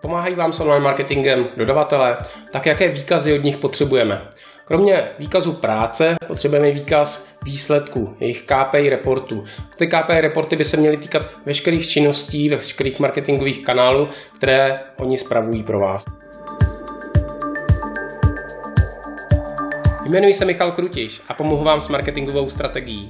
Pomáhají 0.00 0.34
vám 0.34 0.52
s 0.52 0.60
online 0.60 0.84
marketingem 0.84 1.48
dodavatele, 1.56 2.16
tak 2.50 2.66
jaké 2.66 2.88
výkazy 2.88 3.38
od 3.38 3.44
nich 3.44 3.56
potřebujeme. 3.56 4.28
Kromě 4.64 5.08
výkazu 5.18 5.52
práce 5.52 6.16
potřebujeme 6.26 6.70
výkaz 6.70 7.28
výsledků, 7.44 8.16
jejich 8.20 8.42
KPI 8.42 8.88
reportů. 8.88 9.44
Ty 9.76 9.86
KPI 9.86 10.20
reporty 10.20 10.56
by 10.56 10.64
se 10.64 10.76
měly 10.76 10.96
týkat 10.96 11.22
veškerých 11.46 11.88
činností, 11.88 12.48
veškerých 12.48 13.00
marketingových 13.00 13.64
kanálů, 13.64 14.08
které 14.36 14.80
oni 14.96 15.16
spravují 15.16 15.62
pro 15.62 15.80
vás. 15.80 16.04
Jmenuji 20.06 20.34
se 20.34 20.44
Michal 20.44 20.72
Krutiš 20.72 21.22
a 21.28 21.34
pomohu 21.34 21.64
vám 21.64 21.80
s 21.80 21.88
marketingovou 21.88 22.48
strategií. 22.48 23.08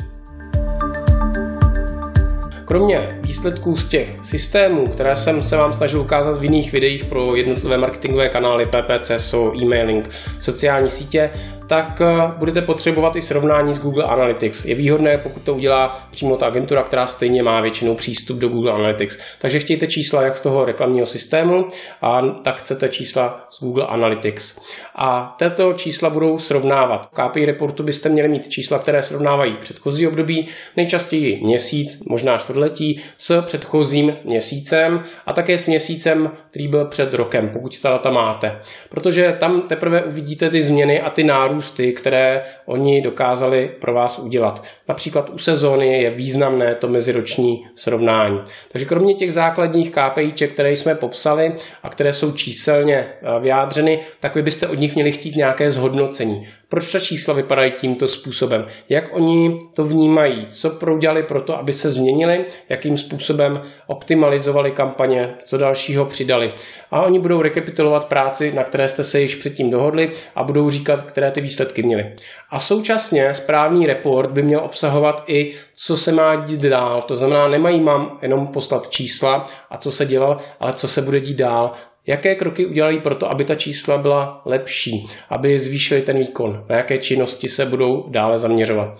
Kromě 2.69 3.19
výsledků 3.21 3.77
z 3.77 3.89
těch 3.89 4.17
systémů, 4.23 4.87
které 4.87 5.17
jsem 5.17 5.43
se 5.43 5.57
vám 5.57 5.73
snažil 5.73 6.01
ukázat 6.01 6.39
v 6.39 6.43
jiných 6.43 6.73
videích 6.73 7.05
pro 7.05 7.37
jednotlivé 7.37 7.79
marketingové 7.79 8.29
kanály, 8.29 8.65
PPC, 8.65 9.11
so, 9.17 9.63
e-mailing, 9.63 10.11
sociální 10.41 10.89
sítě, 10.89 11.31
tak 11.69 12.01
eh, 12.01 12.33
budete 12.37 12.63
potřebovat 12.63 13.17
i 13.17 13.21
srovnání 13.21 13.75
s 13.75 13.81
Google 13.81 14.05
Analytics. 14.05 14.65
Je 14.65 14.75
výhodné, 14.75 15.19
pokud 15.19 15.43
to 15.43 15.55
udělá 15.55 16.09
přímo 16.11 16.37
ta 16.37 16.47
agentura, 16.47 16.83
která 16.83 17.07
stejně 17.07 17.43
má 17.43 17.61
většinou 17.61 17.95
přístup 17.95 18.39
do 18.39 18.49
Google 18.49 18.73
Analytics. 18.73 19.19
Takže 19.39 19.59
chtějte 19.59 19.87
čísla 19.87 20.23
jak 20.23 20.37
z 20.37 20.43
toho 20.43 20.65
reklamního 20.65 21.07
systému, 21.07 21.69
a 22.03 22.23
tak 22.23 22.59
chcete 22.59 22.89
čísla 22.89 23.47
z 23.51 23.61
Google 23.61 23.87
Analytics. 23.87 24.61
A 24.95 25.37
tato 25.39 25.73
čísla 25.73 26.11
budou 26.11 26.39
srovnávat. 26.39 27.07
V 27.07 27.11
KPI 27.11 27.45
reportu 27.45 27.83
byste 27.83 28.09
měli 28.09 28.29
mít 28.29 28.49
čísla, 28.49 28.79
které 28.79 29.03
srovnávají 29.03 29.57
předchozí 29.61 30.07
období, 30.07 30.49
nejčastěji 30.77 31.41
měsíc, 31.45 32.03
možná 32.09 32.39
čtvrtletí, 32.39 33.01
s 33.19 33.43
předchozím 33.43 34.17
měsícem 34.25 35.03
a 35.27 35.33
také 35.33 35.59
s 35.59 35.67
měsícem, 35.67 36.31
který 36.51 36.69
byl 36.69 36.85
před 36.85 37.15
rokem, 37.15 37.49
pokud 37.49 37.81
ta 37.81 37.91
data 37.91 38.11
máte. 38.11 38.61
Protože 38.89 39.37
tam 39.41 39.63
teprve 39.63 40.03
uvidíte 40.03 40.51
ty 40.51 40.63
změny 40.63 41.01
a 41.01 41.11
ty 41.11 41.25
nárůsty 41.25 41.58
nárůsty, 41.59 41.93
které 41.93 42.43
oni 42.67 43.03
dokázali 43.03 43.71
pro 43.81 43.95
vás 43.95 44.19
udělat. 44.19 44.65
Například 44.89 45.31
u 45.31 45.39
sezóny 45.39 46.03
je 46.03 46.11
významné 46.11 46.75
to 46.75 46.89
meziroční 46.89 47.67
srovnání. 47.75 48.41
Takže 48.73 48.87
kromě 48.87 49.15
těch 49.15 49.33
základních 49.33 49.91
KPIček, 49.91 50.53
které 50.53 50.71
jsme 50.73 50.95
popsali 50.95 51.55
a 51.83 51.89
které 51.89 52.13
jsou 52.13 52.33
číselně 52.33 52.97
eh, 52.97 53.41
vyjádřeny, 53.41 54.01
tak 54.21 54.35
vy 54.35 54.43
byste 54.43 54.69
od 54.69 54.79
nich 54.79 54.95
měli 54.95 55.13
chtít 55.13 55.37
nějaké 55.37 55.71
zhodnocení. 55.71 56.47
Proč 56.71 56.93
ta 56.93 57.01
čísla 57.01 57.35
vypadají 57.35 57.73
tímto 57.73 58.09
způsobem? 58.09 58.67
Jak 58.89 59.09
oni 59.13 59.59
to 59.75 59.85
vnímají? 59.85 60.47
Co 60.51 60.71
proudělali 60.71 61.23
pro 61.23 61.41
to, 61.41 61.59
aby 61.59 61.73
se 61.73 61.91
změnili? 61.91 62.45
Jakým 62.69 62.97
způsobem 62.97 63.63
optimalizovali 63.87 64.71
kampaně? 64.71 65.35
Co 65.45 65.59
dalšího 65.59 66.05
přidali? 66.05 66.53
A 66.91 67.03
oni 67.03 67.19
budou 67.19 67.43
rekapitulovat 67.43 68.09
práci, 68.09 68.53
na 68.53 68.65
které 68.65 68.89
jste 68.89 69.05
se 69.05 69.21
již 69.21 69.35
předtím 69.35 69.71
dohodli 69.71 70.13
a 70.35 70.45
budou 70.45 70.71
říkat, 70.71 71.03
které 71.03 71.31
ty 71.31 71.41
výsledky 71.41 71.83
měly. 71.83 72.15
A 72.51 72.59
současně 72.59 73.35
správný 73.35 73.87
report 73.87 74.31
by 74.31 74.43
měl 74.43 74.61
obsahovat 74.61 75.25
i, 75.27 75.53
co 75.75 75.97
se 75.97 76.13
má 76.13 76.37
dít 76.37 76.61
dál. 76.61 77.03
To 77.03 77.17
znamená, 77.17 77.49
nemají 77.49 77.81
mám 77.81 78.19
jenom 78.23 78.47
poslat 78.47 78.89
čísla 78.89 79.45
a 79.71 79.77
co 79.77 79.93
se 79.93 80.07
dělal, 80.07 80.37
ale 80.61 80.73
co 80.73 80.89
se 80.89 81.03
bude 81.03 81.21
dít 81.21 81.39
dál. 81.39 81.73
Jaké 82.09 82.35
kroky 82.35 82.67
udělají 82.67 83.01
pro 83.01 83.15
to, 83.15 83.31
aby 83.31 83.45
ta 83.45 83.55
čísla 83.55 83.99
byla 83.99 84.43
lepší, 84.45 85.07
aby 85.29 85.59
zvýšili 85.59 86.03
ten 86.03 86.19
výkon, 86.19 86.65
na 86.69 86.77
jaké 86.77 86.99
činnosti 86.99 87.49
se 87.49 87.67
budou 87.67 88.05
dále 88.09 88.39
zaměřovat. 88.39 88.99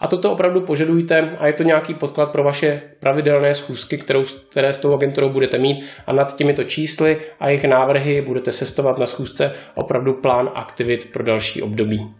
A 0.00 0.06
toto 0.06 0.32
opravdu 0.32 0.60
požadujte 0.60 1.30
a 1.38 1.46
je 1.46 1.52
to 1.52 1.62
nějaký 1.62 1.94
podklad 1.94 2.32
pro 2.32 2.44
vaše 2.44 2.82
pravidelné 3.00 3.54
schůzky, 3.54 3.98
kterou, 3.98 4.24
které 4.50 4.72
s 4.72 4.78
tou 4.78 4.94
agenturou 4.94 5.28
budete 5.28 5.58
mít 5.58 5.84
a 6.06 6.12
nad 6.12 6.36
těmito 6.36 6.64
čísly 6.64 7.18
a 7.40 7.48
jejich 7.48 7.64
návrhy 7.64 8.22
budete 8.22 8.52
sestovat 8.52 8.98
na 8.98 9.06
schůzce 9.06 9.52
opravdu 9.74 10.14
plán 10.14 10.50
aktivit 10.54 11.12
pro 11.12 11.24
další 11.24 11.62
období. 11.62 12.14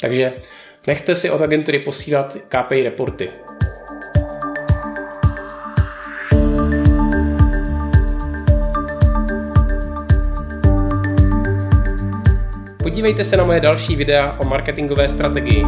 Takže 0.00 0.32
nechte 0.86 1.14
si 1.14 1.30
od 1.30 1.42
agentury 1.42 1.78
posílat 1.78 2.36
KPI 2.48 2.82
reporty. 2.82 3.30
Podívejte 12.84 13.24
se 13.24 13.36
na 13.36 13.44
moje 13.44 13.60
další 13.60 13.96
videa 13.96 14.36
o 14.38 14.44
marketingové 14.44 15.08
strategii. 15.08 15.64